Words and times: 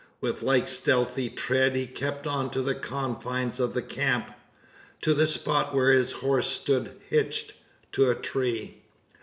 With 0.19 0.41
like 0.41 0.65
stealthy 0.65 1.29
tread 1.29 1.75
he 1.75 1.85
kept 1.85 2.25
on 2.25 2.49
to 2.49 2.63
the 2.63 2.73
confines 2.73 3.59
of 3.59 3.75
the 3.75 3.83
camp 3.83 4.31
to 5.01 5.13
the 5.13 5.27
spot 5.27 5.75
where 5.75 5.91
his 5.91 6.11
horse 6.11 6.47
stood 6.47 6.99
"hitched" 7.09 7.53
to 7.91 8.09
a 8.09 8.15
tree. 8.15 8.81